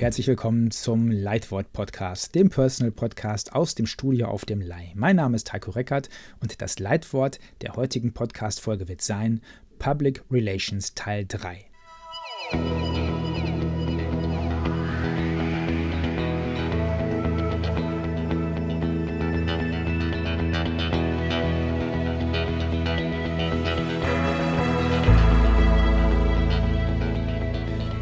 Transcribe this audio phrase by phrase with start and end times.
[0.00, 4.92] herzlich willkommen zum Leitwort Podcast, dem Personal Podcast aus dem Studio auf dem Leih.
[4.94, 6.08] Mein Name ist Heiko Reckert
[6.40, 9.42] und das Leitwort der heutigen Podcast Folge wird sein
[9.78, 11.66] Public Relations Teil 3.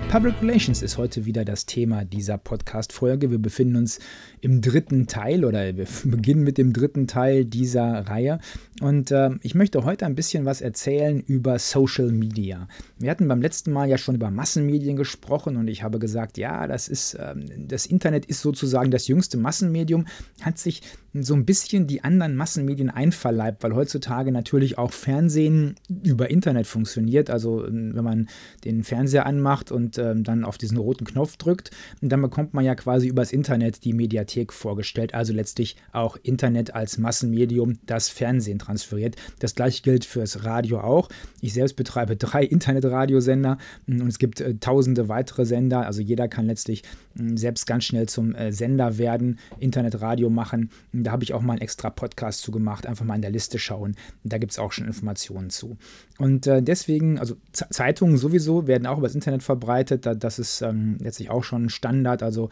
[0.08, 3.30] Public Relations ist heute wieder das Thema dieser Podcast-Folge.
[3.30, 3.98] Wir befinden uns
[4.40, 8.38] im dritten Teil oder wir beginnen mit dem dritten Teil dieser Reihe.
[8.80, 12.68] Und äh, ich möchte heute ein bisschen was erzählen über Social Media.
[12.98, 16.66] Wir hatten beim letzten Mal ja schon über Massenmedien gesprochen und ich habe gesagt, ja,
[16.66, 20.06] das ist, äh, das Internet ist sozusagen das jüngste Massenmedium,
[20.40, 20.80] hat sich
[21.14, 27.28] so ein bisschen die anderen Massenmedien einverleibt, weil heutzutage natürlich auch Fernsehen über Internet funktioniert.
[27.28, 28.28] Also wenn man
[28.64, 32.74] den Fernseher anmacht und ähm, dann auf diesen roten Knopf drückt, dann bekommt man ja
[32.74, 35.14] quasi übers Internet die Mediathek vorgestellt.
[35.14, 39.16] Also letztlich auch Internet als Massenmedium, das Fernsehen transferiert.
[39.38, 41.08] Das gleiche gilt fürs Radio auch.
[41.40, 45.86] Ich selbst betreibe drei Internetradiosender mm, und es gibt äh, tausende weitere Sender.
[45.86, 46.82] Also jeder kann letztlich
[47.18, 50.70] äh, selbst ganz schnell zum äh, Sender werden, Internetradio machen.
[50.92, 52.86] Da habe ich auch mal einen extra Podcast zu gemacht.
[52.86, 53.96] Einfach mal in der Liste schauen.
[54.24, 55.76] Da gibt es auch schon Informationen zu.
[56.18, 60.22] Und äh, deswegen, also Z Zeitungen sowieso werden auch über das Internet verbreitet verbreitet.
[60.22, 62.22] Das ist ähm, letztlich auch schon Standard.
[62.22, 62.50] Also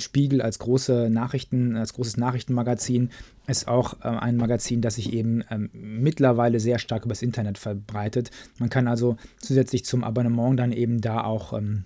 [0.00, 3.10] Spiegel als große Nachrichten, als großes Nachrichtenmagazin
[3.46, 8.30] ist auch äh, ein Magazin, das sich eben ähm, mittlerweile sehr stark übers Internet verbreitet.
[8.58, 11.84] Man kann also zusätzlich zum Abonnement dann eben da auch ähm,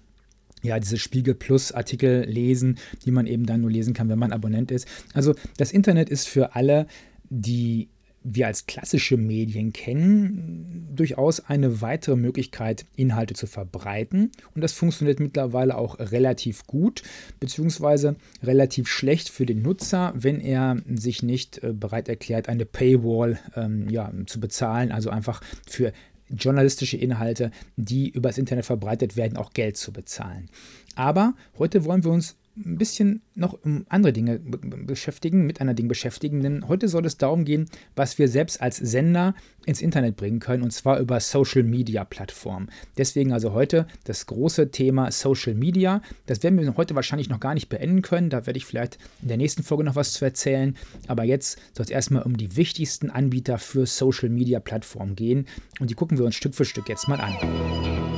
[0.63, 4.33] ja, diese Spiegel Plus Artikel lesen, die man eben dann nur lesen kann, wenn man
[4.33, 4.89] Abonnent ist.
[5.15, 6.87] Also das Internet ist für alle,
[7.31, 7.89] die
[8.34, 14.31] wir als klassische Medien kennen, durchaus eine weitere Möglichkeit, Inhalte zu verbreiten.
[14.55, 17.03] Und das funktioniert mittlerweile auch relativ gut,
[17.41, 23.39] beziehungsweise relativ schlecht für den Nutzer, wenn er sich nicht äh, bereit erklärt, eine Paywall
[23.56, 25.93] ähm, ja, zu bezahlen, also einfach für
[26.31, 30.50] journalistische Inhalte, die übers Internet verbreitet werden, auch Geld zu bezahlen.
[30.95, 35.89] Aber heute wollen wir uns ein bisschen noch um andere Dinge beschäftigen, mit einer Ding
[35.89, 39.35] beschäftigen, denn heute soll es darum gehen, was wir selbst als Sender
[39.67, 42.71] ins Internet bringen können und zwar über Social Media Plattformen.
[42.97, 46.03] Deswegen also heute das große Thema Social Media.
[46.27, 49.29] Das werden wir heute wahrscheinlich noch gar nicht beenden können, da werde ich vielleicht in
[49.29, 50.77] der nächsten Folge noch was zu erzählen,
[51.07, 55.47] aber jetzt soll es erstmal um die wichtigsten Anbieter für Social Media Plattformen gehen
[55.81, 58.18] und die gucken wir uns Stück für Stück jetzt mal an.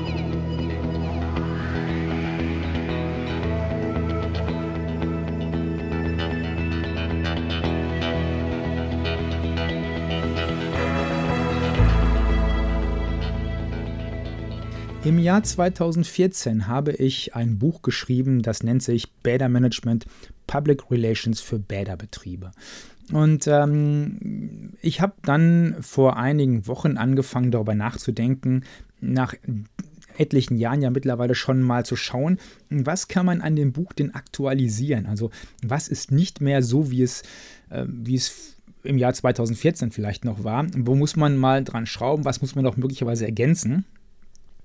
[15.03, 20.05] Im Jahr 2014 habe ich ein Buch geschrieben, das nennt sich Bäder Management
[20.47, 22.51] Public Relations für Bäderbetriebe.
[23.11, 28.65] Und ähm, ich habe dann vor einigen Wochen angefangen, darüber nachzudenken,
[29.01, 29.35] nach
[30.19, 34.15] etlichen Jahren ja mittlerweile schon mal zu schauen, was kann man an dem Buch denn
[34.15, 35.07] aktualisieren?
[35.07, 35.31] Also
[35.63, 37.23] was ist nicht mehr so, wie es,
[37.71, 40.67] äh, wie es im Jahr 2014 vielleicht noch war?
[40.77, 42.27] Wo muss man mal dran schrauben?
[42.27, 43.87] Was muss man doch möglicherweise ergänzen?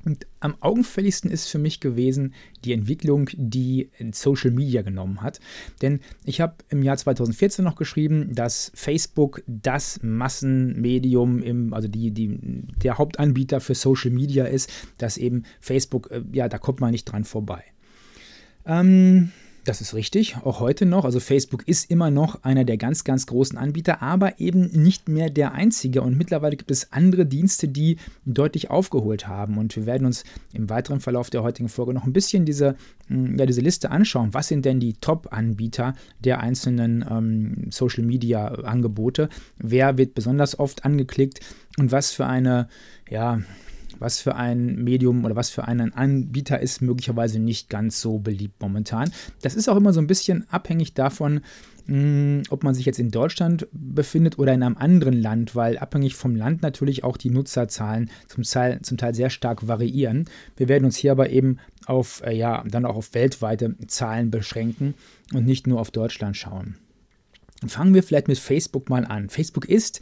[0.05, 2.33] Und am augenfälligsten ist für mich gewesen
[2.63, 5.39] die Entwicklung, die Social Media genommen hat.
[5.81, 12.11] Denn ich habe im Jahr 2014 noch geschrieben, dass Facebook das Massenmedium, im, also die,
[12.11, 12.39] die,
[12.83, 17.05] der Hauptanbieter für Social Media ist, dass eben Facebook, äh, ja, da kommt man nicht
[17.05, 17.63] dran vorbei.
[18.67, 19.31] Ähm,
[19.65, 21.05] das ist richtig, auch heute noch.
[21.05, 25.29] Also Facebook ist immer noch einer der ganz, ganz großen Anbieter, aber eben nicht mehr
[25.31, 26.03] der einzige.
[26.03, 29.57] Und mittlerweile gibt es andere Dienste, die deutlich aufgeholt haben.
[29.57, 32.75] Und wir werden uns im weiteren Verlauf der heutigen Folge noch ein bisschen diese,
[33.07, 34.33] hm, ja, diese Liste anschauen.
[34.33, 39.29] Was sind denn die Top-Anbieter der einzelnen ähm, Social-Media-Angebote?
[39.57, 41.39] Wer wird besonders oft angeklickt?
[41.77, 42.69] Und was für eine,
[43.09, 43.39] ja,
[43.99, 48.61] was für ein Medium oder was für einen Anbieter ist möglicherweise nicht ganz so beliebt
[48.61, 49.11] momentan.
[49.41, 51.41] Das ist auch immer so ein bisschen abhängig davon,
[51.87, 56.15] hm, ob man sich jetzt in Deutschland befindet oder in einem anderen Land, weil abhängig
[56.15, 60.25] vom Land natürlich auch die Nutzerzahlen zum Teil, zum Teil sehr stark variieren.
[60.57, 64.95] Wir werden uns hier aber eben auf, äh, ja, dann auch auf weltweite Zahlen beschränken
[65.33, 66.75] und nicht nur auf Deutschland schauen.
[67.67, 69.29] Fangen wir vielleicht mit Facebook mal an.
[69.29, 70.01] Facebook ist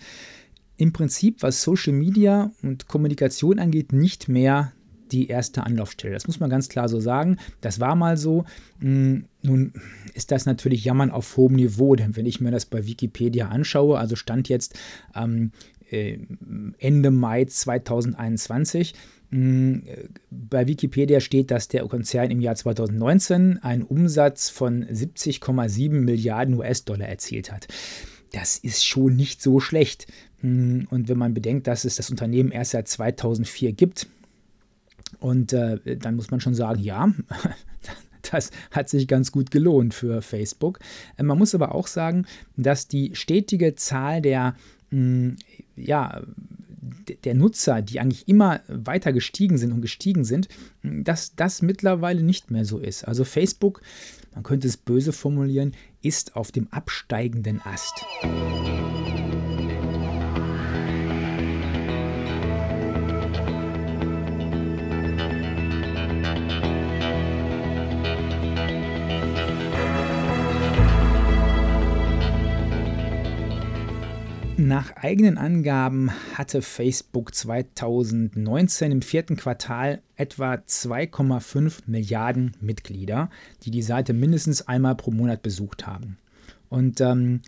[0.77, 4.73] im Prinzip, was Social Media und Kommunikation angeht, nicht mehr
[5.11, 6.13] die erste Anlaufstelle.
[6.13, 7.37] Das muss man ganz klar so sagen.
[7.61, 8.45] Das war mal so.
[8.79, 9.73] Hm, nun
[10.13, 13.99] ist das natürlich Jammern auf hohem Niveau, denn wenn ich mir das bei Wikipedia anschaue,
[13.99, 14.77] also stand jetzt,
[15.15, 15.51] ähm,
[15.89, 16.17] äh,
[16.79, 18.95] Ende Mai 2021.
[19.29, 19.83] Hm,
[20.29, 27.07] bei Wikipedia steht, dass der Konzern im Jahr 2019 einen Umsatz von 70,7 Milliarden US-Dollar
[27.07, 27.67] erzielt hat.
[28.33, 30.07] Das ist schon nicht so schlecht.
[30.41, 34.07] Hm, und wenn man bedenkt, dass es das Unternehmen erst seit 2004 gibt,
[35.19, 37.13] und äh, dann muss man schon sagen, ja,
[38.31, 40.79] das hat sich ganz gut gelohnt für Facebook.
[41.17, 42.25] Äh, man muss aber auch sagen,
[42.57, 44.55] dass die stetige Zahl der,
[44.89, 45.35] mh, hm,
[45.75, 46.21] ja,
[47.23, 50.49] der Nutzer, die eigentlich immer weiter gestiegen sind und gestiegen sind,
[50.81, 53.07] hm, dass das mittlerweile nicht mehr so ist.
[53.07, 53.81] Also Facebook,
[54.33, 55.73] man könnte es böse formulieren,
[56.03, 58.05] ist auf dem absteigenden Ast.
[74.65, 83.29] Nach eigenen Angaben hatte Facebook 2019 im vierten Quartal etwa 2,5 Milliarden Mitglieder,
[83.63, 86.17] die die Seite mindestens einmal pro Monat besucht haben.
[86.69, 87.41] Und ähm,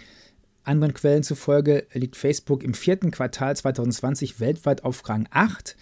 [0.66, 5.78] anderen Quellen zufolge liegt Facebook im vierten Quartal 2020 weltweit auf Rang 8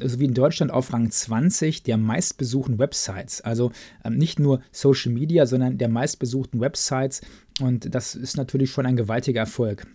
[0.00, 3.42] sowie in Deutschland auf Rang 20 der meistbesuchten Websites.
[3.42, 3.70] Also
[4.04, 7.20] ähm, nicht nur Social Media, sondern der meistbesuchten Websites.
[7.60, 9.86] Und das ist natürlich schon ein gewaltiger Erfolg.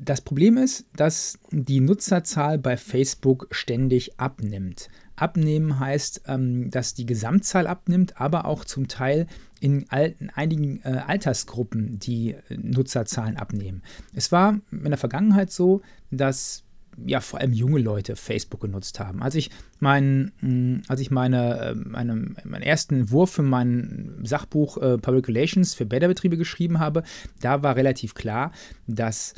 [0.00, 4.88] Das Problem ist, dass die Nutzerzahl bei Facebook ständig abnimmt.
[5.16, 9.26] Abnehmen heißt, ähm, dass die Gesamtzahl abnimmt, aber auch zum Teil
[9.58, 9.86] in,
[10.20, 13.82] in einigen äh, Altersgruppen die äh, Nutzerzahlen abnehmen.
[14.14, 16.62] Es war in der Vergangenheit so, dass
[17.06, 19.22] ja vor allem junge Leute Facebook genutzt haben.
[19.22, 19.50] Als ich,
[19.80, 22.14] mein, mm, als ich meine, äh, meine,
[22.44, 27.02] meinen ersten Entwurf für mein Sachbuch äh, Public Relations für Bäderbetriebe geschrieben habe,
[27.40, 28.52] da war relativ klar,
[28.86, 29.34] dass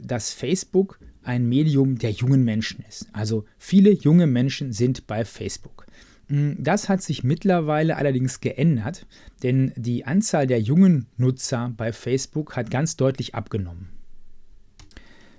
[0.00, 3.08] dass Facebook ein Medium der jungen Menschen ist.
[3.12, 5.86] Also viele junge Menschen sind bei Facebook.
[6.28, 9.04] Das hat sich mittlerweile allerdings geändert,
[9.42, 13.88] denn die Anzahl der jungen Nutzer bei Facebook hat ganz deutlich abgenommen.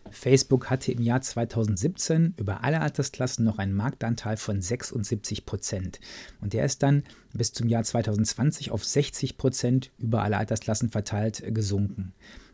[0.10, 6.02] Facebook hatte im Jahr 2017 über alle Altersklassen noch einen Marktanteil von 76 Prozent.
[6.42, 7.04] Und der ist dann
[7.34, 12.14] bis zum Jahr 2020 auf 60 Prozent über alle Altersklassen verteilt gesunken.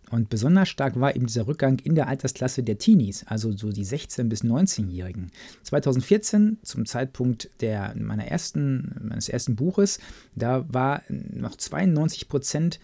[0.10, 3.86] Und besonders stark war eben dieser Rückgang in der Altersklasse der Teenies, also so die
[3.86, 5.32] 16- bis 19-Jährigen.
[5.64, 10.00] 2014, zum Zeitpunkt der, meiner ersten, meines ersten Buches,
[10.36, 12.80] da war noch 92 Prozent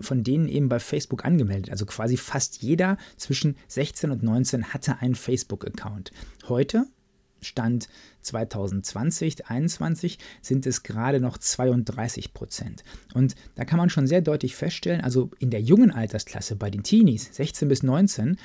[0.00, 1.70] von denen eben bei Facebook angemeldet.
[1.70, 6.10] Also quasi fast jeder zwischen 16 und 19 hatte einen Facebook-Account.
[6.48, 6.86] Heute
[7.40, 7.88] Stand
[8.22, 12.84] 2020, 2021 sind es gerade noch 32 Prozent.
[13.14, 16.82] Und da kann man schon sehr deutlich feststellen, also in der jungen Altersklasse bei den
[16.82, 18.36] Teenies, 16 bis 19,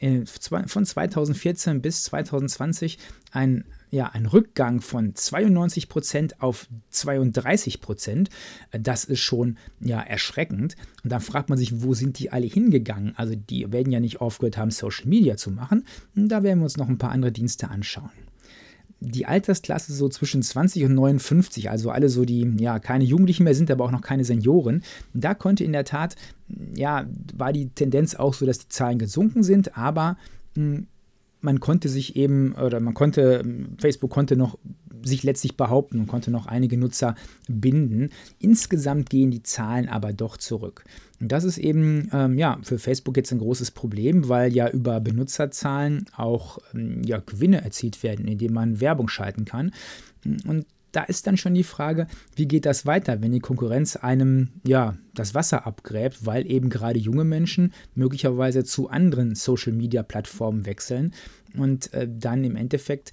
[0.00, 2.98] äh, von 2014 bis 2020
[3.32, 8.30] ein, ja, ein Rückgang von 92 Prozent auf 32 Prozent.
[8.70, 10.76] Das ist schon ja, erschreckend.
[11.02, 13.14] Und dann fragt man sich, wo sind die alle hingegangen?
[13.16, 15.84] Also die werden ja nicht aufgehört haben, Social Media zu machen.
[16.14, 18.10] Da werden wir uns noch ein paar andere Dienste anschauen
[19.00, 23.54] die Altersklasse so zwischen 20 und 59, also alle so, die ja keine Jugendlichen mehr
[23.54, 24.82] sind, aber auch noch keine Senioren,
[25.14, 26.16] da konnte in der Tat,
[26.74, 30.16] ja, war die Tendenz auch so, dass die Zahlen gesunken sind, aber
[30.54, 30.86] mh, hm,
[31.40, 33.44] man konnte sich eben, oder man konnte,
[33.78, 34.58] Facebook konnte noch
[35.04, 37.14] sich letztlich behaupten und konnte noch einige Nutzer
[37.48, 38.10] binden.
[38.40, 40.84] Insgesamt gehen die Zahlen aber doch zurück.
[41.20, 45.00] Und das ist eben ähm, ja, für Facebook jetzt ein großes Problem, weil ja über
[45.00, 49.72] Benutzerzahlen auch ähm, ja, Gewinne erzielt werden, indem man Werbung schalten kann.
[50.46, 52.06] Und da ist dann schon die Frage,
[52.36, 56.98] wie geht das weiter, wenn die Konkurrenz einem ja das Wasser abgräbt, weil eben gerade
[56.98, 61.12] junge Menschen möglicherweise zu anderen Social Media Plattformen wechseln
[61.56, 63.12] und äh, dann im Endeffekt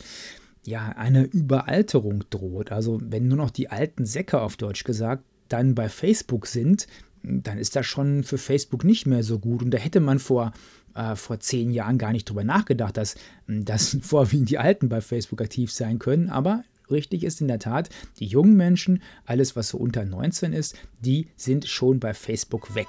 [0.64, 2.72] ja eine Überalterung droht.
[2.72, 6.88] Also wenn nur noch die alten Säcke auf Deutsch gesagt dann bei Facebook sind,
[7.26, 9.62] dann ist das schon für Facebook nicht mehr so gut.
[9.62, 10.54] Und da hätte man vor,
[10.94, 13.16] äh, vor zehn Jahren gar nicht drüber nachgedacht, dass,
[13.48, 16.30] dass vorwiegend die Alten bei Facebook aktiv sein können.
[16.30, 17.90] Aber richtig ist in der Tat,
[18.20, 22.88] die jungen Menschen, alles was so unter 19 ist, die sind schon bei Facebook weg.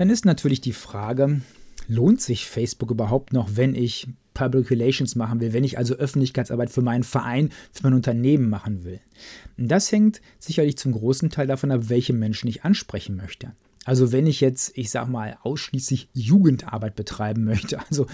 [0.00, 1.42] Dann ist natürlich die Frage,
[1.86, 6.70] lohnt sich Facebook überhaupt noch, wenn ich Public Relations machen will, wenn ich also Öffentlichkeitsarbeit
[6.70, 9.00] für meinen Verein, für mein Unternehmen machen will?
[9.58, 13.52] Das hängt sicherlich zum großen Teil davon ab, welche Menschen ich ansprechen möchte.
[13.84, 18.06] Also wenn ich jetzt, ich sag mal, ausschließlich Jugendarbeit betreiben möchte, also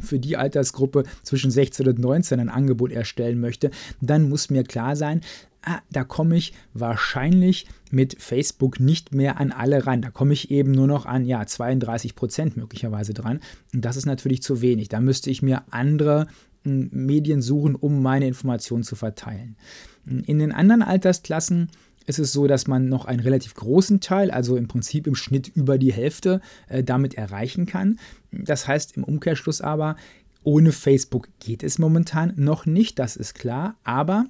[0.00, 3.70] für die Altersgruppe zwischen 16 und 19 ein Angebot erstellen möchte,
[4.00, 5.20] dann muss mir klar sein,
[5.64, 10.02] ah, da komme ich wahrscheinlich mit Facebook nicht mehr an alle ran.
[10.02, 13.40] Da komme ich eben nur noch an ja, 32 Prozent möglicherweise dran.
[13.72, 14.88] Und das ist natürlich zu wenig.
[14.88, 16.26] Da müsste ich mir andere
[16.64, 19.56] hm, Medien suchen, um meine Informationen zu verteilen.
[20.06, 21.70] In den anderen Altersklassen
[22.06, 25.48] ist es so, dass man noch einen relativ großen Teil, also im Prinzip im Schnitt
[25.48, 27.98] über die Hälfte, äh, damit erreichen kann.
[28.30, 29.96] Das heißt im Umkehrschluss aber,
[30.42, 34.26] ohne Facebook geht es momentan noch nicht, das ist klar, aber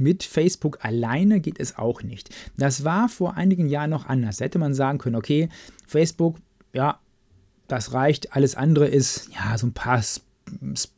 [0.00, 2.30] mit Facebook alleine geht es auch nicht.
[2.56, 4.38] Das war vor einigen Jahren noch anders.
[4.38, 5.48] Da hätte man sagen können, okay,
[5.86, 6.38] Facebook,
[6.72, 6.98] ja,
[7.68, 10.02] das reicht, alles andere ist ja so ein paar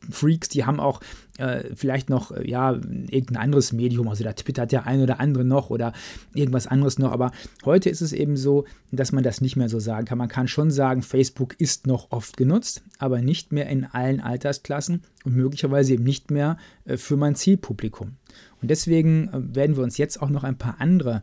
[0.09, 0.99] Freaks, die haben auch
[1.37, 5.43] äh, vielleicht noch äh, ja irgendein anderes Medium, also da twittert der ein oder andere
[5.43, 5.93] noch oder
[6.33, 7.31] irgendwas anderes noch, aber
[7.65, 10.17] heute ist es eben so, dass man das nicht mehr so sagen kann.
[10.17, 15.03] Man kann schon sagen, Facebook ist noch oft genutzt, aber nicht mehr in allen Altersklassen
[15.23, 18.17] und möglicherweise eben nicht mehr äh, für mein Zielpublikum.
[18.63, 21.21] Und deswegen äh, werden wir uns jetzt auch noch ein paar andere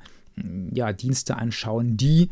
[0.73, 2.29] ja, Dienste anschauen, die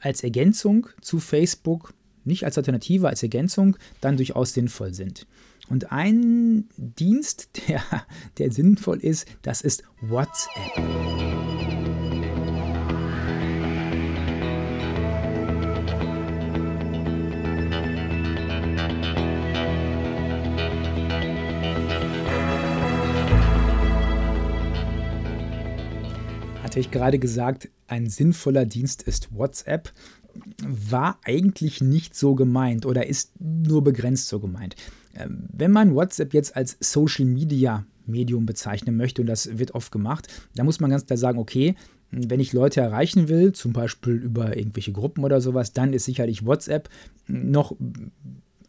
[0.00, 5.26] als Ergänzung zu Facebook nicht als Alternative, als Ergänzung dann durchaus sinnvoll sind.
[5.68, 7.82] Und ein Dienst, der,
[8.38, 11.77] der sinnvoll ist, das ist WhatsApp.
[26.68, 29.90] Hatte ich gerade gesagt, ein sinnvoller Dienst ist WhatsApp
[30.62, 34.76] war eigentlich nicht so gemeint oder ist nur begrenzt so gemeint.
[35.16, 39.90] Ähm, wenn man WhatsApp jetzt als Social Media Medium bezeichnen möchte, und das wird oft
[39.90, 41.74] gemacht, dann muss man ganz klar sagen, okay,
[42.10, 46.44] wenn ich Leute erreichen will, zum Beispiel über irgendwelche Gruppen oder sowas, dann ist sicherlich
[46.44, 46.90] WhatsApp
[47.28, 47.74] noch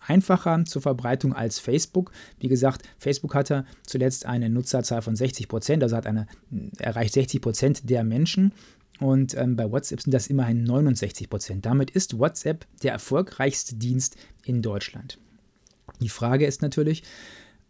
[0.09, 2.11] einfacher zur Verbreitung als Facebook.
[2.39, 6.27] Wie gesagt, Facebook hatte zuletzt eine Nutzerzahl von 60 Prozent, also hat eine,
[6.77, 8.51] erreicht 60 Prozent der Menschen.
[8.99, 11.65] Und ähm, bei WhatsApp sind das immerhin 69 Prozent.
[11.65, 15.19] Damit ist WhatsApp der erfolgreichste Dienst in Deutschland.
[16.01, 17.03] Die Frage ist natürlich,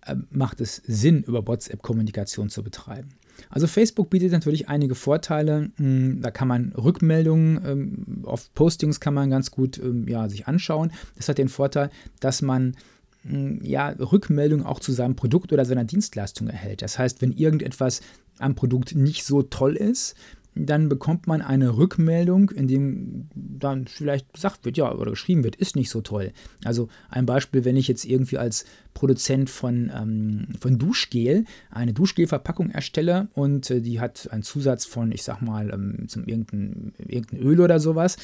[0.05, 3.09] äh, macht es Sinn, über WhatsApp Kommunikation zu betreiben?
[3.49, 5.71] Also Facebook bietet natürlich einige Vorteile.
[5.77, 10.47] Hm, da kann man Rückmeldungen ähm, auf Postings kann man ganz gut ähm, ja, sich
[10.47, 10.91] anschauen.
[11.15, 12.75] Das hat den Vorteil, dass man
[13.23, 16.81] hm, ja, Rückmeldungen auch zu seinem Produkt oder seiner Dienstleistung erhält.
[16.81, 18.01] Das heißt, wenn irgendetwas
[18.39, 20.15] am Produkt nicht so toll ist,
[20.55, 25.55] dann bekommt man eine Rückmeldung, in dem dann vielleicht gesagt wird, ja, oder geschrieben wird,
[25.55, 26.31] ist nicht so toll.
[26.65, 28.65] Also ein Beispiel, wenn ich jetzt irgendwie als
[28.99, 35.13] Produzent von, ähm, von Duschgel eine Duschgelverpackung erstelle und äh, die hat einen Zusatz von,
[35.13, 38.17] ich sag mal, ähm, zum irgendein, irgendein Öl oder sowas.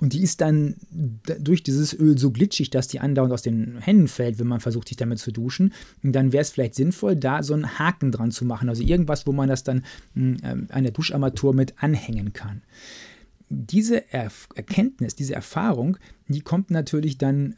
[0.00, 0.76] Und die ist dann
[1.38, 4.88] durch dieses Öl so glitschig, dass die andauernd aus den Händen fällt, wenn man versucht,
[4.88, 8.46] sich damit zu duschen, dann wäre es vielleicht sinnvoll, da so einen Haken dran zu
[8.46, 9.84] machen, also irgendwas, wo man das dann
[10.16, 12.62] äh, an der Duscharmatur mit anhängen kann
[13.54, 17.56] diese Erkenntnis, diese Erfahrung, die kommt natürlich dann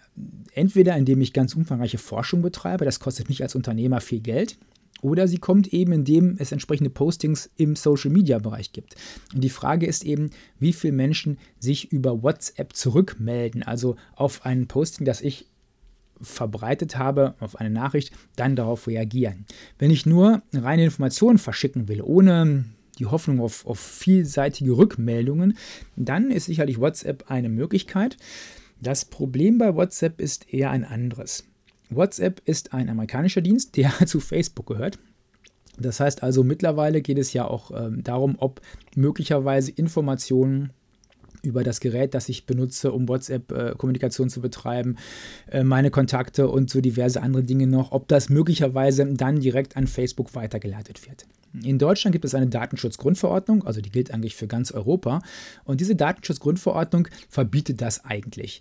[0.53, 4.59] entweder, indem ich ganz umfangreiche Forschung betreibe, das kostet mich als Unternehmer viel Geld,
[5.03, 8.97] oder sie kommt eben, indem es entsprechende Postings im Social-Media-Bereich gibt.
[9.35, 14.67] Und die Frage ist eben, wie viele Menschen sich über WhatsApp zurückmelden, also auf ein
[14.67, 15.47] Posting, das ich
[16.21, 19.45] verbreitet habe, auf eine Nachricht, dann darauf reagieren.
[19.79, 22.65] Wenn ich nur reine Informationen verschicken will, ohne
[22.99, 25.57] die Hoffnung auf, auf vielseitige Rückmeldungen,
[25.97, 28.17] dann ist sicherlich WhatsApp eine Möglichkeit.
[28.81, 31.45] Das Problem bei WhatsApp ist eher ein anderes.
[31.91, 34.99] WhatsApp ist ein amerikanischer Dienst, der zu Facebook gehört.
[35.79, 38.61] Das heißt also, mittlerweile geht es ja auch ähm, darum, ob
[38.95, 40.73] möglicherweise Informationen
[41.45, 44.97] über das Gerät, das ich benutze, um WhatsApp-Kommunikation äh, zu betreiben,
[45.51, 49.87] äh, meine Kontakte und so diverse andere Dinge noch, ob das möglicherweise dann direkt an
[49.87, 51.27] Facebook weitergeleitet wird.
[51.63, 55.23] In Deutschland gibt es eine Datenschutzgrundverordnung, also die gilt eigentlich für ganz Europa.
[55.65, 58.61] Und diese Datenschutzgrundverordnung verbietet das eigentlich.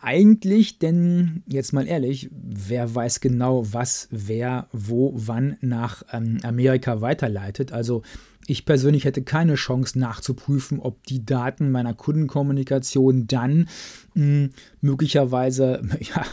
[0.00, 7.00] Eigentlich, denn jetzt mal ehrlich, wer weiß genau, was, wer, wo, wann nach ähm, Amerika
[7.00, 7.72] weiterleitet.
[7.72, 8.02] Also
[8.46, 13.68] ich persönlich hätte keine Chance nachzuprüfen, ob die Daten meiner Kundenkommunikation dann
[14.14, 16.24] mh, hm, möglicherweise ja,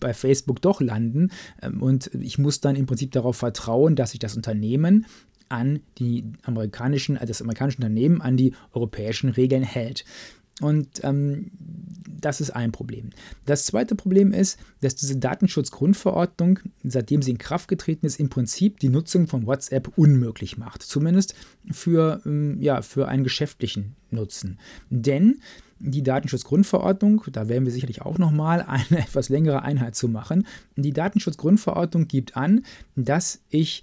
[0.00, 1.30] bei Facebook doch landen.
[1.60, 5.06] Ähm, und ich muss dann im Prinzip darauf vertrauen, dass sich das Unternehmen
[5.48, 10.04] an die amerikanischen, äh, das amerikanische Unternehmen an die europäischen Regeln hält.
[10.60, 11.50] Und ähm,
[12.20, 13.10] das ist ein Problem.
[13.46, 18.78] Das zweite Problem ist, dass diese Datenschutzgrundverordnung, seitdem sie in Kraft getreten ist, im Prinzip
[18.78, 20.82] die Nutzung von WhatsApp unmöglich macht.
[20.82, 21.34] Zumindest
[21.70, 24.58] für, ähm, ja, für einen geschäftlichen Nutzen.
[24.90, 25.40] Denn
[25.80, 30.46] die Datenschutzgrundverordnung, da werden wir sicherlich auch nochmal eine etwas längere Einheit zu machen.
[30.76, 33.82] Die Datenschutzgrundverordnung gibt an, dass ich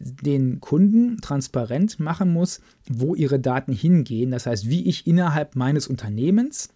[0.00, 4.30] den Kunden transparent machen muss, wo ihre Daten hingehen.
[4.30, 6.70] Das heißt, wie ich innerhalb meines Unternehmens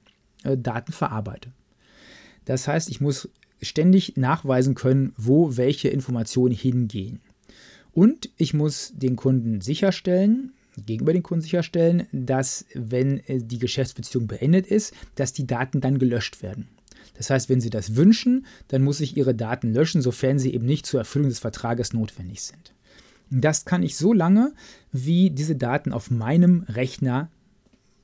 [0.45, 1.50] äh, Daten verarbeite.
[2.45, 3.29] Das heißt, ich muss
[3.61, 7.21] ständig nachweisen können, wo welche Informationen hingehen.
[7.93, 10.52] Und ich muss den Kunden sicherstellen,
[10.87, 15.99] gegenüber den Kunden sicherstellen, dass wenn äh, die Geschäftsbeziehung beendet ist, dass die Daten dann
[15.99, 16.69] gelöscht werden.
[17.14, 20.64] Das heißt, wenn Sie das wünschen, dann muss ich Ihre Daten löschen, sofern sie eben
[20.64, 22.72] nicht zur Erfüllung des Vertrages notwendig sind.
[23.35, 24.53] Das kann ich so lange,
[24.93, 27.31] wie diese Daten auf meinem Rechner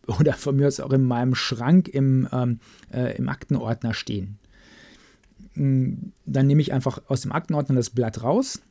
[0.07, 2.61] oder von mir aus auch in meinem Schrank im, ähm,
[2.93, 4.39] äh, im Aktenordner stehen.
[5.53, 8.63] Hm, dann nehme ich einfach aus dem Aktenordner das Blatt raus,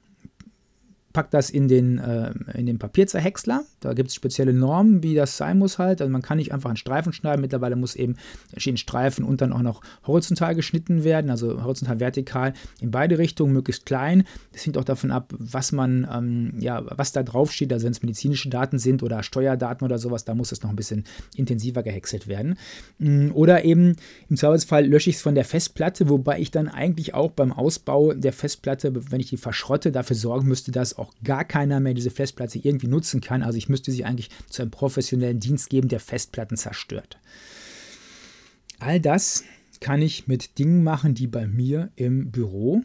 [1.17, 3.63] packe das in den, äh, in den Papierzerhäcksler.
[3.79, 5.99] Da gibt es spezielle Normen, wie das sein muss halt.
[5.99, 7.41] Also man kann nicht einfach einen Streifen schneiden.
[7.41, 8.17] Mittlerweile muss eben
[8.55, 13.51] stehen Streifen und dann auch noch horizontal geschnitten werden, also horizontal, vertikal in beide Richtungen,
[13.51, 14.25] möglichst klein.
[14.53, 17.73] Das hängt auch davon ab, was man, ähm, ja, was da drauf steht.
[17.73, 20.75] Also wenn es medizinische Daten sind oder Steuerdaten oder sowas, da muss es noch ein
[20.75, 21.03] bisschen
[21.35, 22.59] intensiver gehäckselt werden.
[22.99, 23.95] Mm, oder eben
[24.29, 28.13] im Zweifelsfall lösche ich es von der Festplatte, wobei ich dann eigentlich auch beim Ausbau
[28.13, 31.93] der Festplatte, wenn ich die verschrotte, dafür sorgen müsste, dass auch auch gar keiner mehr
[31.93, 33.43] diese Festplatte irgendwie nutzen kann.
[33.43, 37.19] Also ich müsste sie eigentlich zu einem professionellen Dienst geben, der Festplatten zerstört.
[38.79, 39.43] All das
[39.79, 42.83] kann ich mit Dingen machen, die bei mir im Büro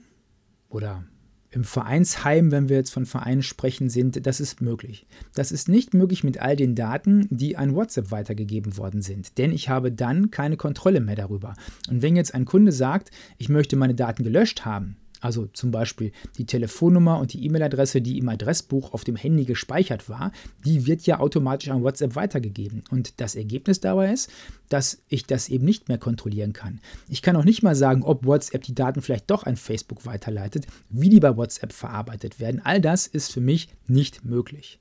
[0.68, 1.04] oder
[1.50, 5.06] im Vereinsheim, wenn wir jetzt von Vereinen sprechen, sind, das ist möglich.
[5.34, 9.52] Das ist nicht möglich mit all den Daten, die an WhatsApp weitergegeben worden sind, denn
[9.52, 11.54] ich habe dann keine Kontrolle mehr darüber.
[11.90, 16.12] Und wenn jetzt ein Kunde sagt, ich möchte meine Daten gelöscht haben, also zum Beispiel
[16.36, 20.32] die Telefonnummer und die E-Mail-Adresse, die im Adressbuch auf dem Handy gespeichert war,
[20.64, 22.82] die wird ja automatisch an WhatsApp weitergegeben.
[22.90, 24.30] Und das Ergebnis dabei ist,
[24.68, 26.80] dass ich das eben nicht mehr kontrollieren kann.
[27.08, 30.66] Ich kann auch nicht mal sagen, ob WhatsApp die Daten vielleicht doch an Facebook weiterleitet,
[30.90, 32.60] wie die bei WhatsApp verarbeitet werden.
[32.64, 34.80] All das ist für mich nicht möglich.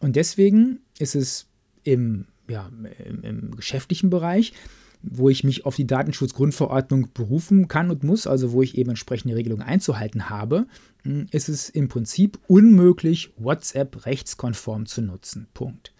[0.00, 1.46] Und deswegen ist es
[1.84, 2.70] im, ja,
[3.04, 4.52] im, im geschäftlichen Bereich
[5.10, 9.36] wo ich mich auf die Datenschutzgrundverordnung berufen kann und muss, also wo ich eben entsprechende
[9.36, 10.66] Regelungen einzuhalten habe,
[11.02, 15.46] hm, ist es im Prinzip unmöglich, WhatsApp rechtskonform zu nutzen.
[15.54, 15.92] Punkt.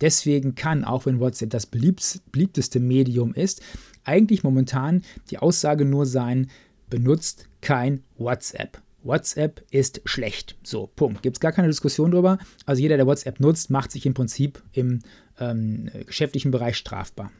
[0.00, 3.62] Deswegen kann, auch wenn WhatsApp das beliebteste Medium ist,
[4.04, 6.48] eigentlich momentan die Aussage nur sein,
[6.88, 8.80] benutzt kein WhatsApp.
[9.02, 10.56] WhatsApp ist schlecht.
[10.62, 11.22] So, Punkt.
[11.22, 12.38] Gibt es gar keine Diskussion drüber.
[12.66, 15.00] Also jeder, der WhatsApp nutzt, macht sich im Prinzip im
[15.38, 17.30] ähm, geschäftlichen Bereich strafbar.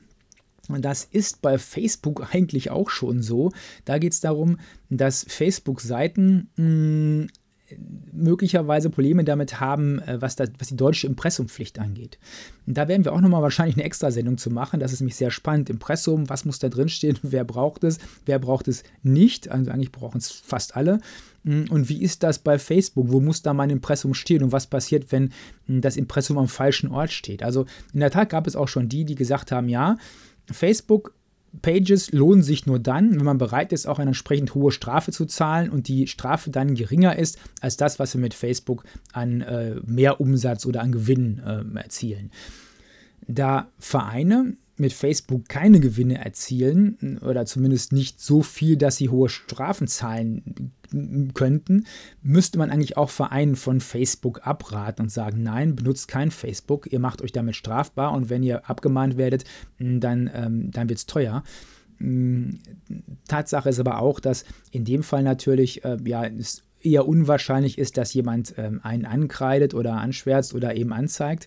[0.68, 3.52] Und das ist bei Facebook eigentlich auch schon so.
[3.84, 4.58] Da geht es darum,
[4.90, 7.28] dass Facebook-Seiten hm,
[8.12, 12.18] möglicherweise Probleme damit haben, äh, was, das, was die deutsche Impressumpflicht angeht.
[12.66, 14.80] Und da werden wir auch nochmal wahrscheinlich eine Extrasendung zu machen.
[14.80, 15.70] Das ist nämlich sehr spannend.
[15.70, 17.18] Impressum, was muss da drin stehen?
[17.22, 17.98] Wer braucht es?
[18.26, 19.50] Wer braucht es nicht?
[19.50, 21.00] Also eigentlich brauchen es fast alle.
[21.44, 23.12] Hm, und wie ist das bei Facebook?
[23.12, 24.42] Wo muss da mein Impressum stehen?
[24.42, 25.32] Und was passiert, wenn
[25.66, 27.42] hm, das Impressum am falschen Ort steht?
[27.42, 29.96] Also in der Tat gab es auch schon die, die gesagt haben, ja,
[30.50, 31.14] Facebook
[31.62, 35.24] Pages lohnen sich nur dann, wenn man bereit ist, auch eine entsprechend hohe Strafe zu
[35.26, 39.76] zahlen und die Strafe dann geringer ist als das, was wir mit Facebook an äh,
[39.86, 42.30] mehr Umsatz oder an Gewinn äh, erzielen.
[43.26, 49.28] Da Vereine mit Facebook keine Gewinne erzielen oder zumindest nicht so viel, dass sie hohe
[49.28, 50.72] Strafen zahlen
[51.34, 51.84] könnten,
[52.22, 56.98] müsste man eigentlich auch Vereinen von Facebook abraten und sagen, nein, benutzt kein Facebook, ihr
[56.98, 59.44] macht euch damit strafbar und wenn ihr abgemahnt werdet,
[59.78, 61.42] dann, ähm, dann wird es teuer.
[61.98, 62.58] Hm,
[63.26, 67.96] Tatsache ist aber auch, dass in dem Fall natürlich äh, ja, es eher unwahrscheinlich ist,
[67.96, 71.46] dass jemand ähm, einen ankreidet oder anschwärzt oder eben anzeigt.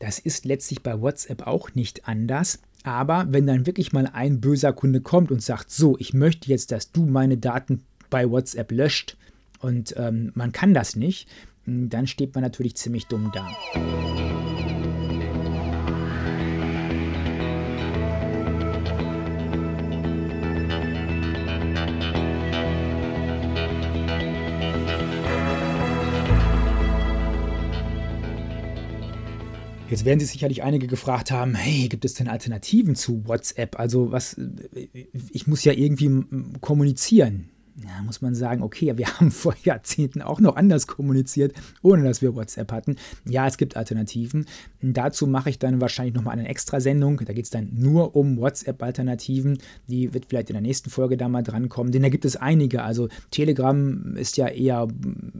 [0.00, 2.58] Das ist letztlich bei WhatsApp auch nicht anders.
[2.82, 6.72] Aber wenn dann wirklich mal ein böser Kunde kommt und sagt, so, ich möchte jetzt,
[6.72, 9.18] dass du meine Daten bei WhatsApp löscht
[9.60, 11.28] und ähm, man kann das nicht,
[11.66, 13.46] dann steht man natürlich ziemlich dumm da.
[29.90, 33.78] Jetzt werden sich sicherlich einige gefragt haben, hey, gibt es denn Alternativen zu WhatsApp?
[33.78, 34.40] Also was,
[35.32, 36.24] ich muss ja irgendwie
[36.60, 37.50] kommunizieren.
[37.84, 42.22] Ja, muss man sagen, okay, wir haben vor Jahrzehnten auch noch anders kommuniziert, ohne dass
[42.22, 42.96] wir WhatsApp hatten.
[43.28, 44.46] Ja, es gibt Alternativen.
[44.82, 47.20] Dazu mache ich dann wahrscheinlich nochmal eine Extra-Sendung.
[47.24, 49.58] Da geht es dann nur um WhatsApp-Alternativen.
[49.88, 52.82] Die wird vielleicht in der nächsten Folge da mal drankommen, denn da gibt es einige.
[52.82, 54.88] Also Telegram ist ja eher,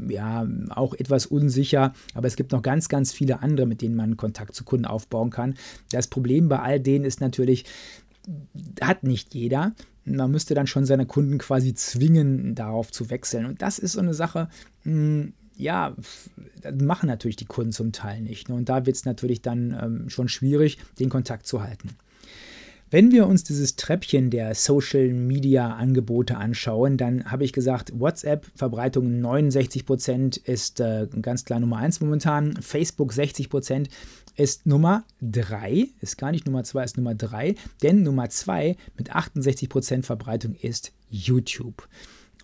[0.08, 4.16] ja, auch etwas unsicher, aber es gibt noch ganz, ganz viele andere, mit denen man
[4.16, 5.54] Kontakt zu Kunden aufbauen kann.
[5.90, 7.64] Das Problem bei all denen ist natürlich,
[8.80, 9.72] hat nicht jeder
[10.04, 13.46] man müsste dann schon seine Kunden quasi zwingen, darauf zu wechseln.
[13.46, 14.48] Und das ist so eine Sache,
[14.82, 15.94] hm, ja,
[16.78, 18.48] machen natürlich die Kunden zum Teil nicht.
[18.48, 18.54] Ne?
[18.54, 21.90] Und da wird es natürlich dann ähm, schon schwierig, den Kontakt zu halten.
[22.92, 28.46] Wenn wir uns dieses Treppchen der Social Media Angebote anschauen, dann habe ich gesagt, WhatsApp
[28.56, 33.86] Verbreitung 69% ist äh, ganz klar Nummer 1 momentan, Facebook 60%
[34.34, 39.14] ist Nummer 3, ist gar nicht Nummer 2, ist Nummer 3, denn Nummer 2 mit
[39.14, 41.88] 68% Verbreitung ist YouTube.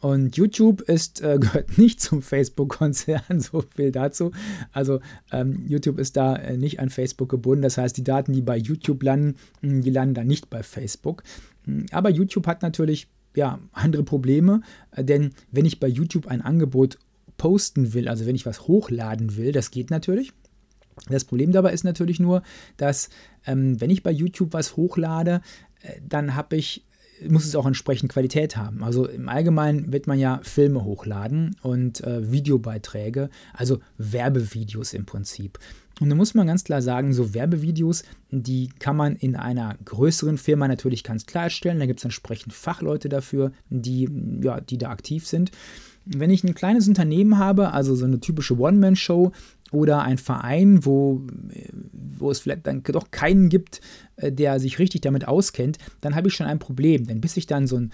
[0.00, 4.32] Und YouTube ist, äh, gehört nicht zum Facebook-Konzern, so viel dazu.
[4.72, 5.00] Also
[5.32, 7.62] ähm, YouTube ist da äh, nicht an Facebook gebunden.
[7.62, 11.22] Das heißt, die Daten, die bei YouTube landen, hm, die landen dann nicht bei Facebook.
[11.64, 16.40] Hm, aber YouTube hat natürlich ja, andere Probleme, äh, denn wenn ich bei YouTube ein
[16.40, 16.98] Angebot
[17.36, 20.32] posten will, also wenn ich was hochladen will, das geht natürlich.
[21.08, 22.42] Das Problem dabei ist natürlich nur,
[22.78, 23.10] dass
[23.46, 25.42] ähm, wenn ich bei YouTube was hochlade,
[25.82, 26.85] äh, dann habe ich
[27.28, 28.82] muss es auch entsprechend Qualität haben.
[28.82, 35.58] Also im Allgemeinen wird man ja Filme hochladen und äh, Videobeiträge, also Werbevideos im Prinzip.
[36.00, 40.36] Und da muss man ganz klar sagen, so Werbevideos, die kann man in einer größeren
[40.36, 41.78] Firma natürlich ganz klar erstellen.
[41.78, 44.08] Da gibt es entsprechend Fachleute dafür, die,
[44.42, 45.52] ja, die da aktiv sind.
[46.04, 49.32] Wenn ich ein kleines Unternehmen habe, also so eine typische One-Man-Show,
[49.72, 51.22] oder ein Verein, wo,
[51.92, 53.80] wo es vielleicht dann doch keinen gibt,
[54.16, 57.06] äh, der sich richtig damit auskennt, dann habe ich schon ein Problem.
[57.06, 57.92] Denn bis ich dann so einen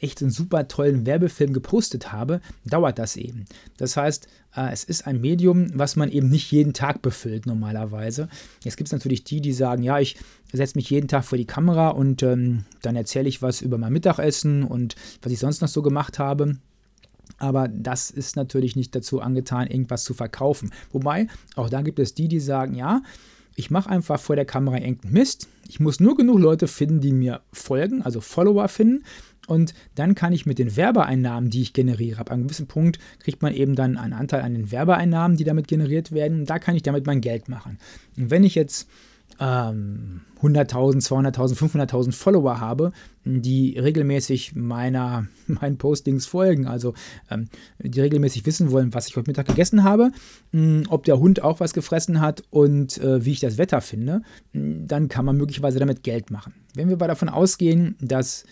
[0.00, 3.46] echt einen super tollen Werbefilm gepostet habe, dauert das eben.
[3.76, 8.28] Das heißt, äh, es ist ein Medium, was man eben nicht jeden Tag befüllt normalerweise.
[8.62, 10.16] Jetzt gibt es natürlich die, die sagen, ja, ich
[10.52, 13.92] setze mich jeden Tag vor die Kamera und ähm, dann erzähle ich was über mein
[13.92, 16.56] Mittagessen und was ich sonst noch so gemacht habe.
[17.38, 20.72] Aber das ist natürlich nicht dazu angetan, irgendwas zu verkaufen.
[20.92, 23.02] Wobei, auch da gibt es die, die sagen, ja,
[23.54, 25.48] ich mache einfach vor der Kamera irgendeinen Mist.
[25.68, 29.04] Ich muss nur genug Leute finden, die mir folgen, also Follower finden.
[29.48, 33.40] Und dann kann ich mit den Werbeeinnahmen, die ich generiere, ab einem gewissen Punkt kriegt
[33.40, 36.44] man eben dann einen Anteil an den Werbeeinnahmen, die damit generiert werden.
[36.44, 37.78] Da kann ich damit mein Geld machen.
[38.16, 38.88] Und wenn ich jetzt
[39.40, 42.92] ähm, 100.000, 200.000, 500.000 Follower habe,
[43.24, 46.94] die regelmäßig meiner, meinen Postings folgen, also
[47.30, 47.48] ähm,
[47.78, 50.10] die regelmäßig wissen wollen, was ich heute Mittag gegessen habe,
[50.52, 53.80] mh, hm, ob der Hund auch was gefressen hat und äh, wie ich das Wetter
[53.80, 54.22] finde,
[54.52, 56.54] mh, hm, dann kann man möglicherweise damit Geld machen.
[56.74, 58.44] Wenn wir aber davon ausgehen, dass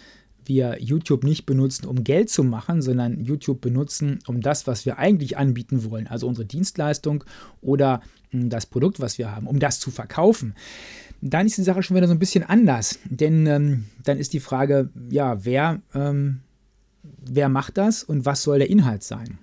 [0.49, 4.99] wir YouTube nicht benutzen, um Geld zu machen, sondern YouTube benutzen, um das, was wir
[4.99, 7.25] eigentlich anbieten wollen, also unsere Dienstleistung
[7.61, 8.01] oder
[8.33, 10.55] das Produkt, was wir haben, um das zu verkaufen,
[11.21, 12.99] dann ist die Sache schon wieder so ein bisschen anders.
[13.05, 16.41] Denn ähm, dann ist die Frage, ja, wer, ähm,
[17.03, 19.39] wer macht das und was soll der Inhalt sein?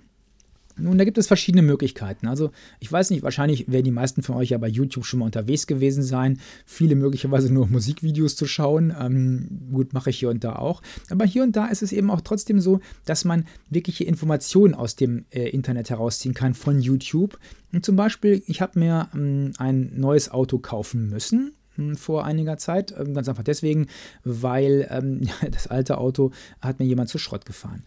[0.76, 2.26] Nun, da gibt es verschiedene Möglichkeiten.
[2.26, 5.26] Also, ich weiß nicht, wahrscheinlich werden die meisten von euch ja bei YouTube schon mal
[5.26, 6.40] unterwegs gewesen sein.
[6.66, 8.92] Viele möglicherweise nur Musikvideos zu schauen.
[8.98, 10.82] Ähm, gut, mache ich hier und da auch.
[11.10, 14.96] Aber hier und da ist es eben auch trotzdem so, dass man wirkliche Informationen aus
[14.96, 17.38] dem äh, Internet herausziehen kann von YouTube.
[17.72, 22.56] Und zum Beispiel, ich habe mir ähm, ein neues Auto kaufen müssen hm, vor einiger
[22.56, 22.92] Zeit.
[22.98, 23.86] Ähm, ganz einfach deswegen,
[24.24, 27.84] weil ähm, das alte Auto hat mir jemand zu Schrott gefahren.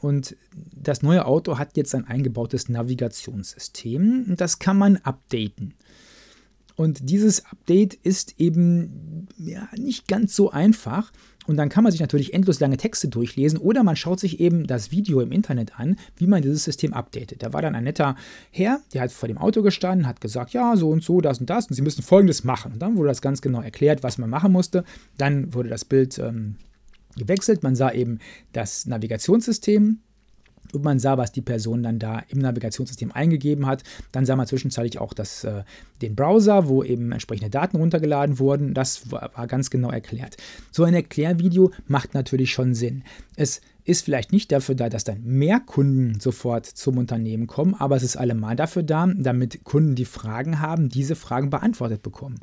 [0.00, 0.36] Und
[0.74, 4.34] das neue Auto hat jetzt ein eingebautes Navigationssystem.
[4.36, 5.74] Das kann man updaten.
[6.78, 11.12] Und dieses Update ist eben ja, nicht ganz so einfach.
[11.48, 14.66] Und dann kann man sich natürlich endlos lange Texte durchlesen oder man schaut sich eben
[14.66, 17.42] das Video im Internet an, wie man dieses System updatet.
[17.42, 18.16] Da war dann ein netter
[18.52, 21.50] Herr, der hat vor dem Auto gestanden, hat gesagt, ja, so und so, das und
[21.50, 22.74] das und Sie müssen Folgendes machen.
[22.74, 24.84] Und dann wurde das ganz genau erklärt, was man machen musste.
[25.16, 26.56] Dann wurde das Bild ähm,
[27.18, 27.62] gewechselt.
[27.62, 28.18] Man sah eben
[28.52, 29.98] das Navigationssystem
[30.72, 33.82] und man sah, was die Person dann da im Navigationssystem eingegeben hat.
[34.12, 35.62] Dann sah man zwischenzeitlich auch das, äh,
[36.02, 38.74] den Browser, wo eben entsprechende Daten runtergeladen wurden.
[38.74, 40.36] Das war, war ganz genau erklärt.
[40.70, 43.02] So ein Erklärvideo macht natürlich schon Sinn.
[43.36, 47.96] Es ist vielleicht nicht dafür da, dass dann mehr Kunden sofort zum Unternehmen kommen, aber
[47.96, 52.38] es ist allemal dafür da, damit Kunden, die Fragen haben, diese Fragen beantwortet bekommen.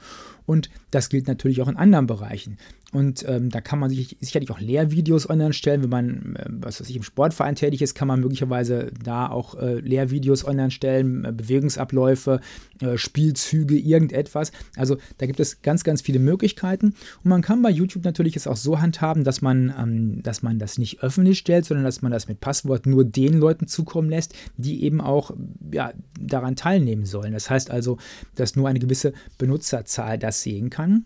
[0.46, 2.58] Und das gilt natürlich auch in anderen Bereichen.
[2.96, 5.84] Und ähm, da kann man sich sicherlich auch Lehrvideos online stellen.
[5.84, 9.56] Wenn man, äh, was weiß ich, im Sportverein tätig ist, kann man möglicherweise da auch
[9.56, 12.40] äh, Lehrvideos online stellen, äh, Bewegungsabläufe,
[12.80, 14.54] äh, Spielzüge, irgendetwas.
[14.78, 16.94] Also da gibt es ganz, ganz viele Möglichkeiten.
[17.24, 20.58] Und man kann bei YouTube natürlich es auch so handhaben, dass man, ähm, dass man
[20.58, 24.34] das nicht öffentlich stellt, sondern dass man das mit Passwort nur den Leuten zukommen lässt,
[24.58, 25.32] die eben auch
[25.72, 27.34] ja, daran teilnehmen sollen.
[27.34, 27.98] Das heißt also,
[28.36, 31.06] dass nur eine gewisse Benutzerzahl das sehen kann.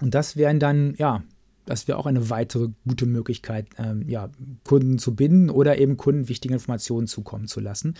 [0.00, 1.22] Und das wären dann, ja,
[1.66, 4.30] das wäre auch eine weitere gute Möglichkeit, ähm, ja,
[4.64, 7.94] Kunden zu binden oder eben Kunden wichtige Informationen zukommen zu lassen.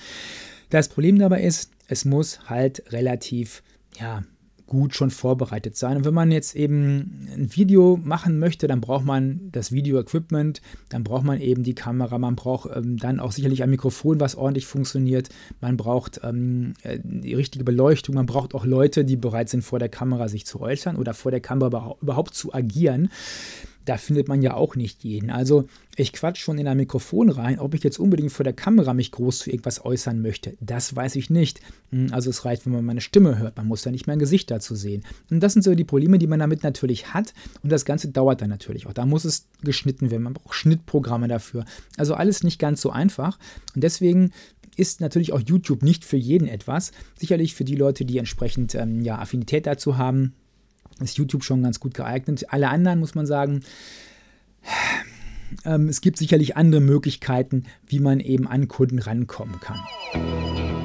[0.70, 3.62] Das Problem dabei ist, es muss halt relativ,
[3.98, 4.22] ja,
[4.68, 5.96] gut schon vorbereitet sein.
[5.96, 11.02] Und wenn man jetzt eben ein Video machen möchte, dann braucht man das Video-Equipment, dann
[11.02, 14.66] braucht man eben die Kamera, man braucht ähm, dann auch sicherlich ein Mikrofon, was ordentlich
[14.66, 19.62] funktioniert, man braucht ähm, äh, die richtige Beleuchtung, man braucht auch Leute, die bereit sind,
[19.62, 23.08] vor der Kamera sich zu äußern oder vor der Kamera überhaupt zu agieren
[23.88, 25.30] da findet man ja auch nicht jeden.
[25.30, 28.92] Also ich quatsch schon in ein Mikrofon rein, ob ich jetzt unbedingt vor der Kamera
[28.92, 31.60] mich groß zu irgendwas äußern möchte, das weiß ich nicht.
[31.90, 34.50] Hm, also es reicht, wenn man meine Stimme hört, man muss ja nicht mein Gesicht
[34.50, 35.04] dazu sehen.
[35.30, 38.42] Und das sind so die Probleme, die man damit natürlich hat und das Ganze dauert
[38.42, 38.92] dann natürlich auch.
[38.92, 41.64] Da muss es geschnitten werden, man braucht Schnittprogramme dafür.
[41.96, 43.38] Also alles nicht ganz so einfach
[43.74, 44.32] und deswegen
[44.76, 46.92] ist natürlich auch YouTube nicht für jeden etwas.
[47.18, 50.34] Sicherlich für die Leute, die entsprechend ähm, ja, Affinität dazu haben,
[51.04, 52.46] ist YouTube schon ganz gut geeignet.
[52.50, 53.62] Alle anderen muss man sagen,
[55.64, 60.77] ähm, es gibt sicherlich andere Möglichkeiten, wie man eben an Kunden rankommen kann.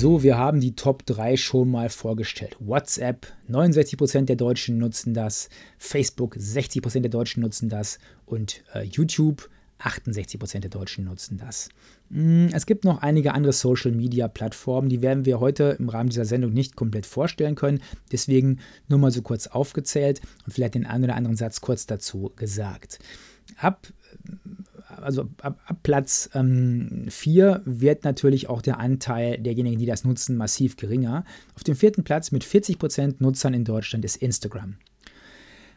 [0.00, 2.56] So, wir haben die Top 3 schon mal vorgestellt.
[2.58, 9.50] WhatsApp, 69% der Deutschen nutzen das, Facebook, 60% der Deutschen nutzen das und äh, YouTube,
[9.78, 11.68] 68% der Deutschen nutzen das.
[12.08, 16.54] Mm, es gibt noch einige andere Social-Media-Plattformen, die werden wir heute im Rahmen dieser Sendung
[16.54, 17.82] nicht komplett vorstellen können.
[18.10, 22.32] Deswegen nur mal so kurz aufgezählt und vielleicht den einen oder anderen Satz kurz dazu
[22.36, 23.00] gesagt.
[23.58, 23.86] Ab
[24.96, 27.08] also ab, ab Platz 4 ähm,
[27.64, 31.24] wird natürlich auch der Anteil derjenigen, die das nutzen, massiv geringer.
[31.54, 34.76] Auf dem vierten Platz mit 40% Nutzern in Deutschland ist Instagram.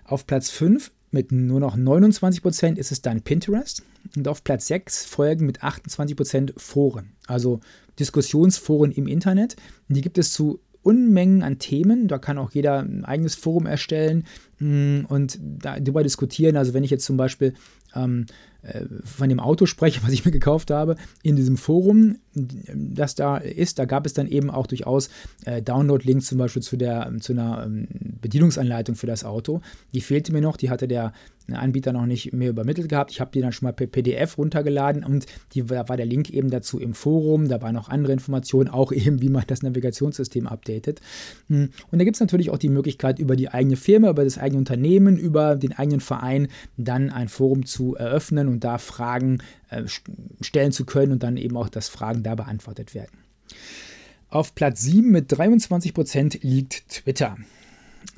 [0.06, 3.84] Auf Platz 5 mit nur noch 29% ist es dann Pinterest.
[4.16, 7.60] Und auf Platz 6 folgen mit 28% Foren, also
[8.00, 9.56] Diskussionsforen im Internet.
[9.88, 12.08] Die gibt es zu Unmengen an Themen.
[12.08, 14.26] Da kann auch jeder ein eigenes Forum erstellen
[14.60, 16.58] mm, und darüber diskutieren.
[16.58, 17.54] Also wenn ich jetzt zum Beispiel
[17.96, 18.53] ähm, äh,
[19.04, 23.78] von dem Auto spreche, was ich mir gekauft habe, in diesem Forum, das da ist,
[23.78, 25.10] da gab es dann eben auch durchaus
[25.46, 27.88] äh, Download-Links zum Beispiel zu, der, zu einer ähm,
[28.22, 29.62] Bedienungsanleitung für das Auto.
[29.94, 31.14] Die fehlte mir noch, die hatte der
[31.52, 33.12] Anbieter noch nicht mehr übermittelt gehabt.
[33.12, 36.30] Ich habe die dann schon mal per PDF runtergeladen und die, da war der Link
[36.30, 37.50] eben dazu im Forum.
[37.50, 41.02] Da waren noch andere Informationen, auch eben, wie man das Navigationssystem updatet.
[41.50, 44.38] Hm, und da gibt es natürlich auch die Möglichkeit, über die eigene Firma, über das
[44.38, 49.84] eigene Unternehmen, über den eigenen Verein dann ein Forum zu eröffnen und da Fragen äh,
[50.42, 53.18] stellen zu können und dann eben auch, dass Fragen da beantwortet werden.
[54.30, 57.38] Auf Platz 7 mit 23% liegt Twitter.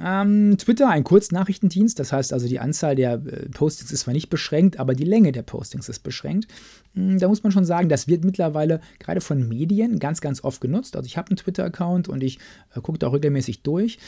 [0.03, 4.29] Ähm, Twitter, ein Kurznachrichtendienst, das heißt also die Anzahl der äh, Postings ist zwar nicht
[4.29, 6.47] beschränkt, aber die Länge der Postings ist beschränkt.
[6.93, 10.61] Hm, da muss man schon sagen, das wird mittlerweile gerade von Medien ganz, ganz oft
[10.61, 10.95] genutzt.
[10.95, 12.39] Also ich habe einen Twitter-Account und ich
[12.75, 13.99] äh, gucke da auch regelmäßig durch.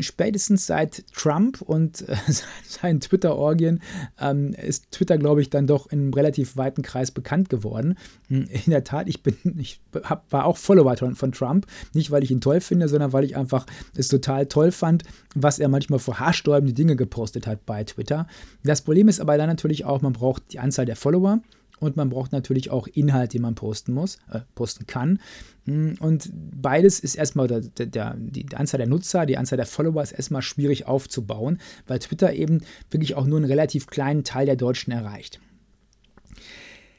[0.00, 2.16] Spätestens seit Trump und äh,
[2.68, 3.80] seinen Twitter-Orgien
[4.20, 7.96] ähm, ist Twitter, glaube ich, dann doch in einem relativ weiten Kreis bekannt geworden.
[8.28, 12.10] Hm, in der Tat, ich bin, ich hab, war auch Follower von, von Trump, nicht
[12.10, 13.66] weil ich ihn toll finde, sondern weil ich einfach
[13.96, 18.26] es total toll fand, was er manchmal für haarsträubende Dinge gepostet hat bei Twitter.
[18.62, 21.40] Das Problem ist aber dann natürlich auch, man braucht die Anzahl der Follower
[21.80, 25.18] und man braucht natürlich auch Inhalt, den man posten muss, äh, posten kann.
[25.66, 30.02] Mm, und beides ist erstmal, der, der, die Anzahl der Nutzer, die Anzahl der Follower
[30.02, 34.56] ist erstmal schwierig aufzubauen, weil Twitter eben wirklich auch nur einen relativ kleinen Teil der
[34.56, 35.40] Deutschen erreicht.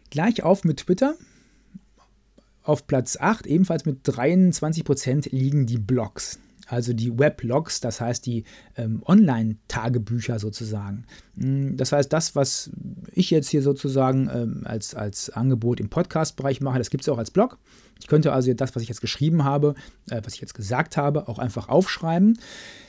[0.09, 1.15] Gleich auf mit Twitter.
[2.63, 8.43] Auf Platz 8, ebenfalls mit 23% liegen die Blogs also die Weblogs, das heißt die
[8.75, 11.05] ähm, Online-Tagebücher sozusagen.
[11.37, 12.71] Hm, das heißt, das, was
[13.13, 17.17] ich jetzt hier sozusagen ähm, als, als Angebot im Podcast-Bereich mache, das gibt es auch
[17.17, 17.57] als Blog.
[17.99, 19.75] Ich könnte also das, was ich jetzt geschrieben habe,
[20.09, 22.39] äh, was ich jetzt gesagt habe, auch einfach aufschreiben.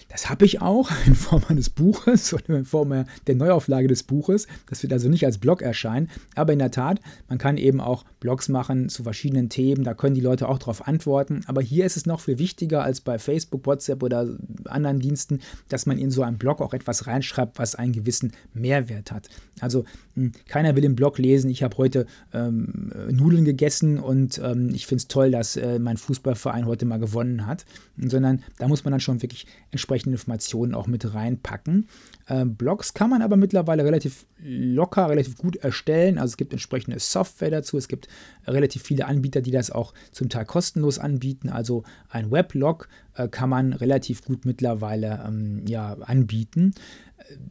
[0.08, 4.46] Das habe ich auch in Form eines Buches oder in Form der Neuauflage des Buches.
[4.68, 6.08] Das wird also nicht als Blog erscheinen.
[6.34, 9.84] Aber in der Tat, man kann eben auch Blogs machen zu verschiedenen Themen.
[9.84, 11.42] Da können die Leute auch darauf antworten.
[11.46, 14.28] Aber hier ist es noch viel wichtiger als bei Facebook, WhatsApp oder
[14.66, 19.12] anderen Diensten, dass man in so einem Blog auch etwas reinschreibt, was einen gewissen Mehrwert
[19.12, 19.28] hat.
[19.60, 24.70] Also hm, keiner will im Blog lesen, ich habe heute ähm, Nudeln gegessen und ähm,
[24.74, 27.64] ich finde es toll, dass äh, mein Fußballverein heute mal gewonnen hat.
[27.98, 31.88] Sondern da muss man dann schon wirklich entsprechend entsprechende Informationen auch mit reinpacken.
[32.26, 36.18] Äh, Blogs kann man aber mittlerweile relativ locker, relativ gut erstellen.
[36.18, 37.78] Also es gibt entsprechende Software dazu.
[37.78, 38.08] Es gibt
[38.46, 41.48] relativ viele Anbieter, die das auch zum Teil kostenlos anbieten.
[41.48, 46.74] Also ein Weblog äh, kann man relativ gut mittlerweile ähm, ja, anbieten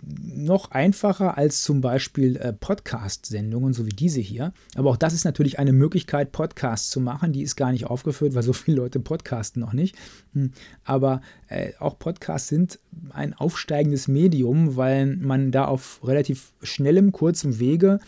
[0.07, 4.53] noch einfacher als zum Beispiel äh, Podcast-Sendungen, so wie diese hier.
[4.75, 7.33] Aber auch das ist natürlich eine Möglichkeit, Podcasts zu machen.
[7.33, 9.95] Die ist gar nicht aufgeführt, weil so viele Leute podcasten noch nicht.
[10.33, 10.51] Hm.
[10.83, 12.79] Aber äh, auch Podcasts sind
[13.11, 17.99] ein aufsteigendes Medium, weil man da auf relativ schnellem, kurzem Wege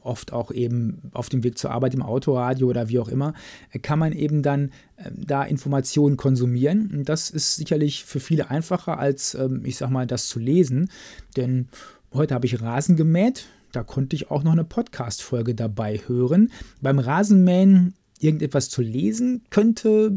[0.00, 3.34] oft auch eben auf dem Weg zur Arbeit im Autoradio oder wie auch immer,
[3.72, 7.02] äh, kann man eben dann äh, da Informationen konsumieren.
[7.04, 10.90] Das ist sicherlich für viele einfacher als, ähm, ich sag mal, das zu lesen.
[11.36, 11.68] Denn
[12.12, 13.46] heute habe ich Rasen gemäht.
[13.72, 16.50] Da konnte ich auch noch eine Podcast-Folge dabei hören.
[16.80, 20.12] Beim Rasenmähen irgendetwas zu lesen könnte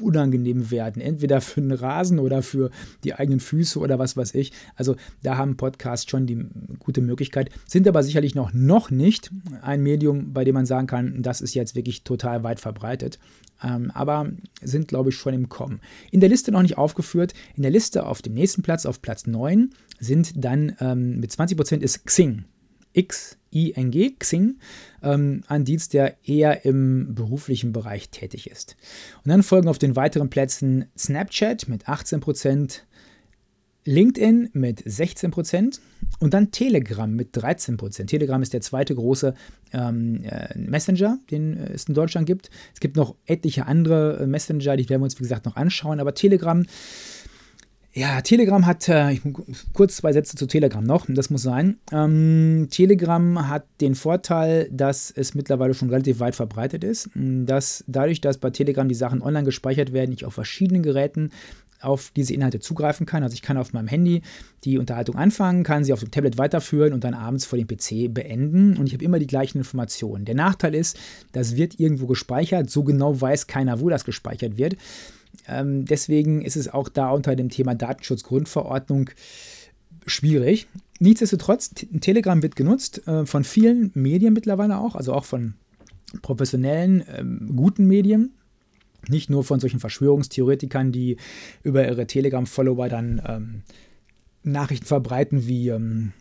[0.00, 1.00] unangenehm werden.
[1.00, 2.70] Entweder für den Rasen oder für
[3.04, 4.52] die eigenen Füße oder was weiß ich.
[4.76, 6.46] Also da haben Podcasts schon die
[6.78, 9.30] gute Möglichkeit, sind aber sicherlich noch, noch nicht
[9.62, 13.18] ein Medium, bei dem man sagen kann, das ist jetzt wirklich total weit verbreitet.
[13.62, 14.30] Ähm, aber
[14.62, 15.80] sind, glaube ich, schon im Kommen.
[16.10, 17.34] In der Liste noch nicht aufgeführt.
[17.54, 21.78] In der Liste auf dem nächsten Platz, auf Platz 9, sind dann ähm, mit 20%
[21.78, 22.44] ist Xing.
[22.94, 24.56] X-I-N-G, Xing,
[25.02, 28.76] ähm, ein Dienst, der eher im beruflichen Bereich tätig ist.
[29.24, 32.80] Und dann folgen auf den weiteren Plätzen Snapchat mit 18%,
[33.86, 35.78] LinkedIn mit 16%
[36.20, 38.06] und dann Telegram mit 13%.
[38.06, 39.34] Telegram ist der zweite große
[39.72, 42.50] ähm, äh, Messenger, den es in Deutschland gibt.
[42.72, 46.00] Es gibt noch etliche andere äh, Messenger, die werden wir uns, wie gesagt, noch anschauen,
[46.00, 46.64] aber Telegram
[47.96, 49.20] ja, Telegram hat, äh,
[49.72, 51.78] kurz zwei Sätze zu Telegram noch, das muss sein.
[51.92, 58.20] Ähm, Telegram hat den Vorteil, dass es mittlerweile schon relativ weit verbreitet ist, dass dadurch,
[58.20, 61.30] dass bei Telegram die Sachen online gespeichert werden, ich auf verschiedenen Geräten
[61.80, 63.22] auf diese Inhalte zugreifen kann.
[63.22, 64.22] Also ich kann auf meinem Handy
[64.64, 68.12] die Unterhaltung anfangen, kann sie auf dem Tablet weiterführen und dann abends vor dem PC
[68.12, 70.24] beenden und ich habe immer die gleichen Informationen.
[70.24, 70.98] Der Nachteil ist,
[71.32, 74.76] das wird irgendwo gespeichert, so genau weiß keiner, wo das gespeichert wird.
[75.48, 79.10] Ähm, deswegen ist es auch da unter dem Thema Datenschutzgrundverordnung
[80.06, 80.66] schwierig.
[81.00, 85.54] Nichtsdestotrotz, Telegram wird genutzt äh, von vielen Medien mittlerweile auch, also auch von
[86.22, 88.32] professionellen, ähm, guten Medien.
[89.08, 91.18] Nicht nur von solchen Verschwörungstheoretikern, die
[91.62, 93.62] über ihre Telegram-Follower dann ähm,
[94.42, 96.12] Nachrichten verbreiten wie ähm,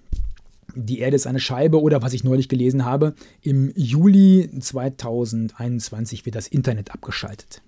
[0.76, 6.36] die Erde ist eine Scheibe oder was ich neulich gelesen habe, im Juli 2021 wird
[6.36, 7.62] das Internet abgeschaltet.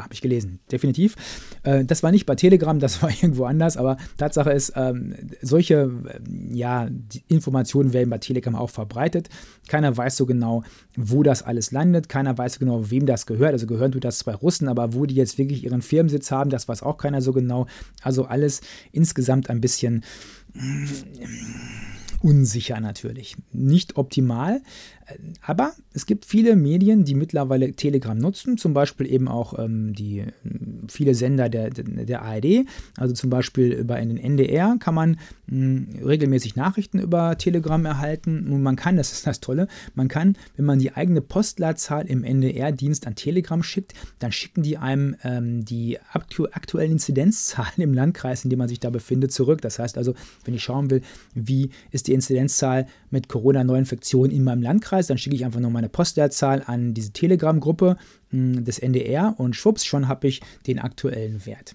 [0.00, 1.14] Ja, habe ich gelesen, definitiv.
[1.62, 5.92] Äh, das war nicht bei Telegram, das war irgendwo anders, aber Tatsache ist, ähm, solche
[6.06, 6.88] äh, ja,
[7.28, 9.28] Informationen werden bei Telegram auch verbreitet.
[9.68, 10.64] Keiner weiß so genau,
[10.96, 13.52] wo das alles landet, keiner weiß so genau, wem das gehört.
[13.52, 16.66] Also gehören tut das zwei Russen, aber wo die jetzt wirklich ihren Firmensitz haben, das
[16.66, 17.66] weiß auch keiner so genau.
[18.02, 20.02] Also alles insgesamt ein bisschen
[22.22, 23.36] unsicher natürlich.
[23.52, 24.62] Nicht optimal,
[25.42, 30.24] aber es gibt viele Medien, die mittlerweile Telegram nutzen, zum Beispiel eben auch ähm, die
[30.88, 36.56] viele Sender der, der ARD, also zum Beispiel über den NDR kann man mh, regelmäßig
[36.56, 38.44] Nachrichten über Telegram erhalten.
[38.48, 42.24] Nun, man kann, das ist das Tolle, man kann, wenn man die eigene Postleitzahl im
[42.24, 48.44] NDR-Dienst an Telegram schickt, dann schicken die einem ähm, die aktu aktuellen Inzidenzzahlen im Landkreis,
[48.44, 49.60] in dem man sich da befindet, zurück.
[49.62, 51.02] Das heißt also, wenn ich schauen will,
[51.34, 55.88] wie ist die Inzidenzzahl mit Corona-Neuinfektionen in meinem Landkreis, dann schicke ich einfach nur meine
[55.88, 57.96] Postleitzahl an diese Telegram-Gruppe
[58.30, 61.74] hm, des NDR und schwupps, schon habe ich den aktuellen Wert.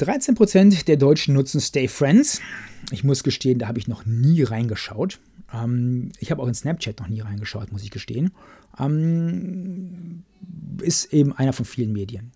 [0.00, 2.40] 13% der Deutschen nutzen Stay Friends.
[2.90, 5.20] Ich muss gestehen, da habe ich noch nie reingeschaut.
[5.52, 8.30] Ähm, ich habe auch in Snapchat noch nie reingeschaut, muss ich gestehen.
[8.78, 10.22] Ähm,
[10.82, 12.32] ist eben einer von vielen Medien.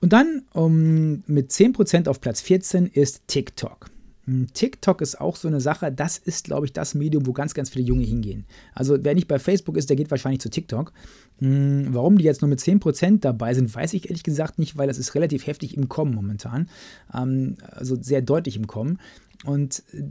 [0.00, 3.86] Und dann um, mit 10% auf Platz 14 ist TikTok.
[4.26, 7.54] Hm, TikTok ist auch so eine Sache, das ist, glaube ich, das Medium, wo ganz,
[7.54, 8.46] ganz viele Junge hingehen.
[8.72, 10.92] Also wer nicht bei Facebook ist, der geht wahrscheinlich zu TikTok.
[11.38, 14.88] Hm, warum die jetzt nur mit 10% dabei sind, weiß ich ehrlich gesagt nicht, weil
[14.88, 16.68] das ist relativ heftig im Kommen momentan.
[17.12, 18.98] Ähm, also sehr deutlich im Kommen.
[19.44, 20.02] Und äh,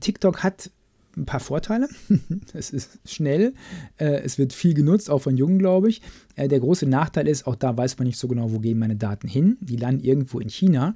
[0.00, 0.70] TikTok hat
[1.16, 1.88] ein paar Vorteile.
[2.54, 3.54] es ist schnell,
[3.98, 6.00] äh, es wird viel genutzt, auch von Jungen, glaube ich.
[6.36, 8.96] Äh, der große Nachteil ist, auch da weiß man nicht so genau, wo gehen meine
[8.96, 9.58] Daten hin.
[9.60, 10.94] Die landen irgendwo in China.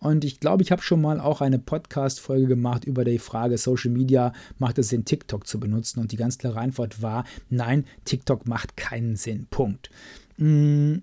[0.00, 3.90] Und ich glaube, ich habe schon mal auch eine Podcast-Folge gemacht über die Frage, Social
[3.90, 6.00] Media, macht es Sinn, TikTok zu benutzen?
[6.00, 9.46] Und die ganz klare Antwort war, nein, TikTok macht keinen Sinn.
[9.50, 9.90] Punkt.
[10.38, 10.96] Mm,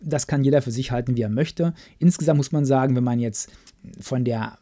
[0.00, 1.74] das kann jeder für sich halten, wie er möchte.
[2.00, 3.52] Insgesamt muss man sagen, wenn man jetzt
[4.00, 4.58] von der,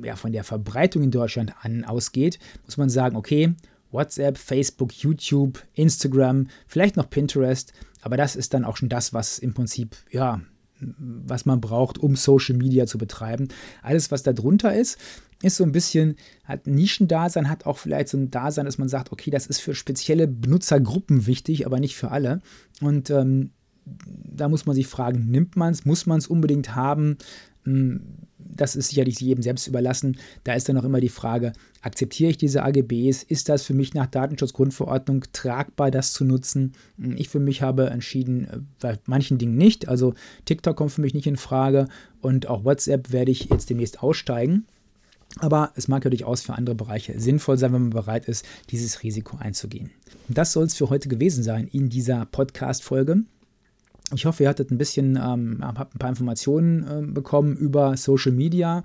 [0.00, 3.52] ja, von der Verbreitung in Deutschland an ausgeht, muss man sagen, okay,
[3.90, 9.40] WhatsApp, Facebook, YouTube, Instagram, vielleicht noch Pinterest, aber das ist dann auch schon das, was
[9.40, 10.40] im Prinzip ja
[10.80, 13.48] was man braucht, um Social Media zu betreiben.
[13.82, 14.98] Alles, was da drunter ist,
[15.42, 19.12] ist so ein bisschen, hat Nischendasein, hat auch vielleicht so ein Dasein, dass man sagt,
[19.12, 22.40] okay, das ist für spezielle Benutzergruppen wichtig, aber nicht für alle.
[22.80, 23.50] Und ähm,
[23.84, 27.16] da muss man sich fragen, nimmt man es, muss man es unbedingt haben?
[28.54, 30.18] Das ist sicherlich jedem selbst überlassen.
[30.44, 33.22] Da ist dann auch immer die Frage, akzeptiere ich diese AGBs?
[33.22, 36.72] Ist das für mich nach Datenschutzgrundverordnung tragbar, das zu nutzen?
[37.16, 39.88] Ich für mich habe entschieden, äh, bei manchen Dingen nicht.
[39.88, 41.88] Also TikTok kommt für mich nicht in Frage
[42.20, 44.66] und auch WhatsApp werde ich jetzt demnächst aussteigen.
[45.38, 49.02] Aber es mag ja durchaus für andere Bereiche sinnvoll sein, wenn man bereit ist, dieses
[49.02, 49.90] Risiko einzugehen.
[50.28, 53.22] Das soll es für heute gewesen sein in dieser Podcast-Folge.
[54.14, 58.32] Ich hoffe, ihr hattet ein bisschen, ähm, habt ein paar Informationen äh, bekommen über Social
[58.32, 58.82] Media,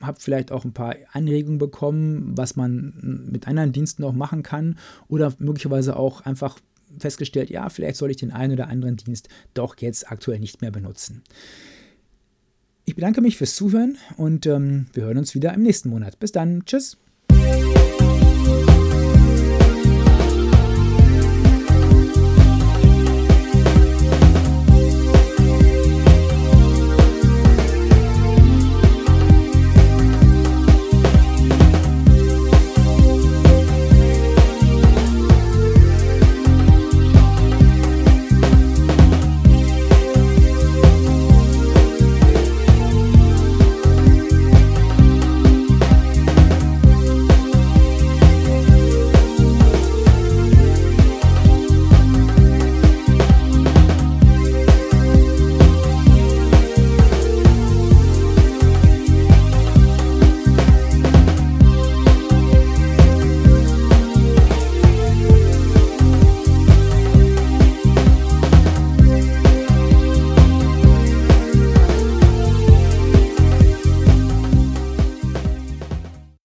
[0.00, 4.78] habt vielleicht auch ein paar Anregungen bekommen, was man mit anderen Diensten auch machen kann
[5.08, 6.58] oder möglicherweise auch einfach
[6.98, 10.70] festgestellt, ja, vielleicht soll ich den einen oder anderen Dienst doch jetzt aktuell nicht mehr
[10.70, 11.22] benutzen.
[12.84, 16.18] Ich bedanke mich fürs Zuhören und ähm, wir hören uns wieder im nächsten Monat.
[16.18, 16.64] Bis dann.
[16.64, 16.96] Tschüss.